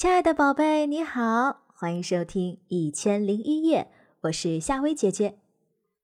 [0.00, 3.82] 亲爱的宝贝，你好，欢迎收听《一千零一夜》，
[4.22, 5.38] 我是夏薇姐姐。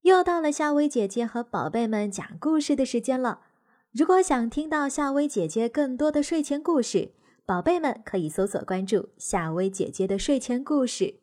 [0.00, 3.40] 又到了夏薇姐姐和宝贝们讲故事的时间了。
[3.92, 7.12] 如果想听到夏薇姐姐更多的睡前故事，
[7.44, 11.16] 宝贝们可以搜索关注夏薇姐姐的睡前故事。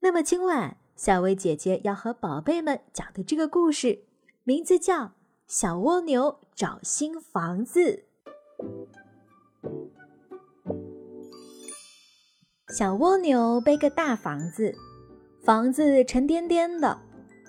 [0.00, 4.04] 那么今晚夏薇姐姐要和宝贝们讲的这个故事，
[4.44, 5.04] 名字叫
[5.46, 8.06] 《小蜗牛找新房子》。
[12.74, 14.74] 小蜗牛背个大房子，
[15.44, 16.98] 房子沉甸甸的，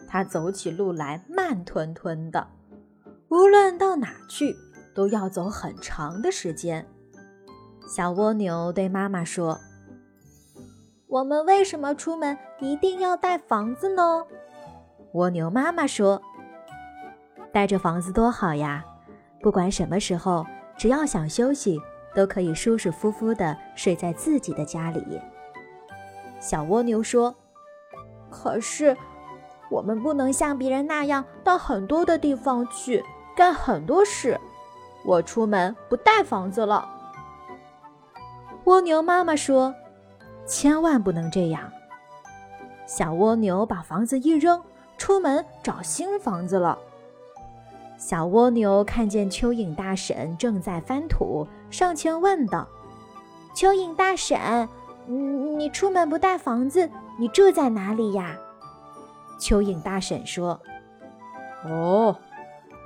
[0.05, 2.45] 它走起路来慢吞吞的，
[3.29, 4.53] 无论到哪去
[4.93, 6.85] 都要走很长的时间。
[7.88, 9.57] 小蜗牛对妈妈说
[11.07, 14.26] ：“我们为什么出门一定要带房子呢？”
[15.13, 16.21] 蜗牛妈妈说
[17.53, 18.84] ：“带着房子多好呀，
[19.41, 20.45] 不管什么时候，
[20.77, 21.79] 只要想休息。”
[22.16, 25.21] 都可以舒舒服服地睡在自己的家里。
[26.40, 27.34] 小蜗牛说
[28.29, 28.96] ：“可是，
[29.70, 33.04] 我们不能像别人那样到很多的地方去
[33.35, 34.40] 干很多事。
[35.05, 36.90] 我出门不带房子了。”
[38.65, 39.74] 蜗牛妈妈说
[40.46, 41.71] ：“千万不能这样。”
[42.85, 44.62] 小蜗牛把房子一扔，
[44.98, 46.77] 出门找新房子了。
[48.05, 52.68] 小蜗牛看见蚯蚓大婶正在翻土，上前问道
[53.55, 54.68] ：“蚯蚓大婶，
[55.05, 58.35] 你你出门不带房子，你住在哪里呀？”
[59.40, 60.59] 蚯蚓大婶说
[61.63, 62.13] ：“哦，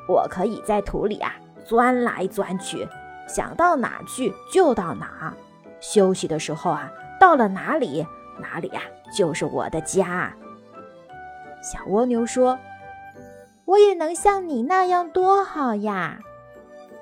[0.08, 1.34] 我可以在土里啊
[1.66, 2.88] 钻来钻去，
[3.28, 5.34] 想到哪去就到哪。
[5.82, 8.06] 休息的时候啊，到了哪里，
[8.40, 10.32] 哪里呀就是我的家。”
[11.64, 12.56] 小蜗牛说。
[13.68, 16.20] 我也能像你那样多好呀！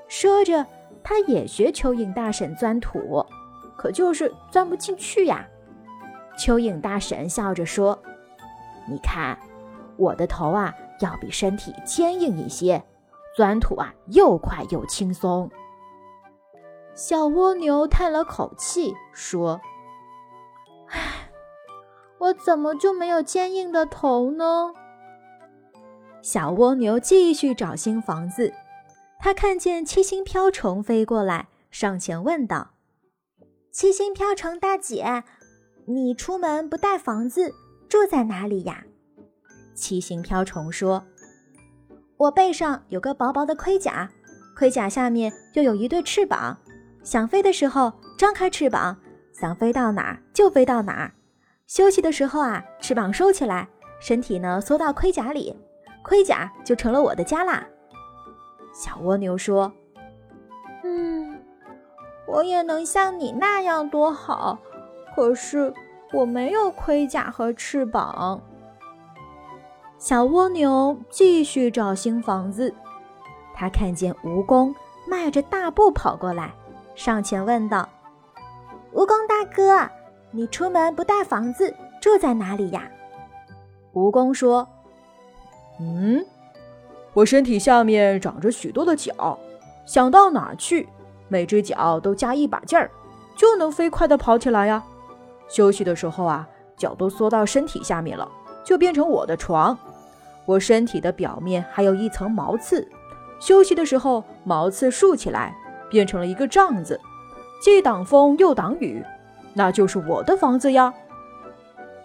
[0.08, 0.66] 说着，
[1.04, 3.24] 他也学蚯蚓大婶钻土，
[3.78, 5.48] 可就是钻不进去呀。
[6.38, 7.98] 蚯蚓大婶笑着说
[8.90, 9.38] ：“你看，
[9.96, 12.84] 我的头啊，要比身体坚硬一些，
[13.38, 15.50] 钻土啊又快又轻松。”
[16.96, 19.62] 小蜗牛叹了口气说
[20.90, 21.30] ：“唉，
[22.18, 24.74] 我怎么就没有坚硬的头呢？”
[26.26, 28.52] 小蜗牛继续找新房子。
[29.20, 32.72] 它看见七星瓢虫飞过来，上前问道
[33.72, 35.24] ：“七星瓢虫大姐，
[35.86, 37.54] 你出门不带房子，
[37.88, 38.86] 住在哪里呀？”
[39.76, 41.06] 七星瓢虫说
[42.18, 44.10] ：“我背上有个薄薄的盔甲，
[44.58, 46.58] 盔甲下面又有一对翅膀。
[47.04, 48.98] 想飞的时候张开翅膀，
[49.32, 51.14] 想飞到哪儿就飞到哪儿。
[51.68, 53.70] 休息的时候啊，翅膀收起来，
[54.02, 55.56] 身体呢缩到盔甲里。”
[56.06, 57.66] 盔甲就成了我的家啦。
[58.72, 59.74] 小蜗牛说
[60.86, 61.42] ：“嗯，
[62.28, 64.60] 我也能像你那样多好，
[65.16, 65.74] 可是
[66.14, 68.40] 我没有盔甲和翅膀。”
[69.98, 72.72] 小蜗牛继续找新房子。
[73.56, 74.76] 他看见蜈蚣
[75.08, 76.54] 迈着大步跑过来，
[76.94, 77.90] 上前问道
[78.94, 79.90] ：“蜈蚣大哥，
[80.30, 82.84] 你出门不带房子，住在哪里呀？”
[83.92, 84.68] 蜈蚣说。
[85.80, 86.26] 嗯，
[87.14, 89.38] 我身体下面长着许多的脚，
[89.86, 90.88] 想到哪儿去，
[91.28, 92.90] 每只脚都加一把劲儿，
[93.36, 94.84] 就能飞快地跑起来呀。
[95.50, 96.48] 休息的时候啊，
[96.78, 98.30] 脚都缩到身体下面了，
[98.64, 99.78] 就变成我的床。
[100.46, 102.88] 我身体的表面还有一层毛刺，
[103.40, 105.56] 休息的时候毛刺竖起来，
[105.90, 107.00] 变成了一个帐子，
[107.62, 109.04] 既挡风又挡雨，
[109.54, 110.94] 那就是我的房子呀。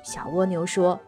[0.03, 0.98] 小蜗牛说。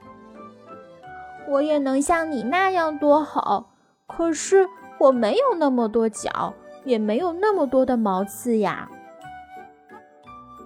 [1.48, 3.74] 我也能像你那样多好，
[4.06, 6.54] 可是我没有那么多脚，
[6.84, 8.88] 也没有那么多的毛刺呀。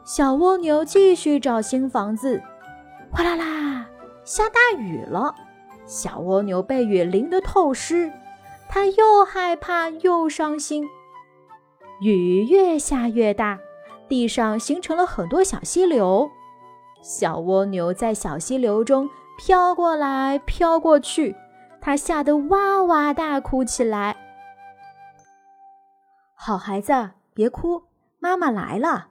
[0.04, 2.40] 小蜗牛继续找新房子，
[3.10, 3.86] 哗啦啦，
[4.24, 5.34] 下大雨了。
[5.84, 8.12] 小蜗牛被雨淋得透湿，
[8.68, 10.86] 它又害怕又伤心。
[12.00, 13.58] 雨越下越大，
[14.08, 16.30] 地上形成了很多小溪流。
[17.02, 19.08] 小蜗牛在小溪流中。
[19.38, 21.36] 飘过来，飘过去，
[21.80, 24.16] 他吓得哇哇大哭起来。
[26.34, 27.82] 好孩子，别哭，
[28.18, 29.08] 妈妈来了。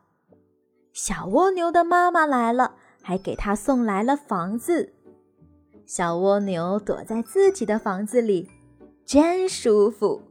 [0.94, 4.94] 小蜗牛的妈妈来了，还给他送来了房子。
[5.86, 8.50] 小蜗牛躲在自己的房子里，
[9.06, 10.22] 真舒服。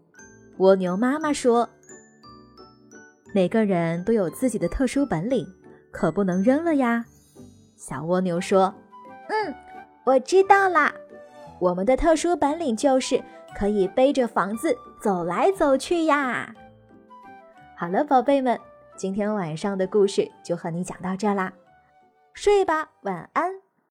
[0.58, 1.68] 蜗牛妈妈说
[3.34, 5.46] ：“每个人都有自己的特殊本领，
[5.90, 7.04] 可不能扔了呀。”
[7.76, 8.74] 小蜗牛说
[9.28, 9.54] ：“嗯。”
[10.04, 10.94] 我知道啦，
[11.58, 13.22] 我们的特殊本领就是
[13.56, 16.54] 可以背着房子走来走去呀。
[17.76, 18.60] 好了，宝贝们，
[18.96, 21.52] 今天晚上的故事就和你讲到这啦，
[22.34, 23.63] 睡吧，晚安。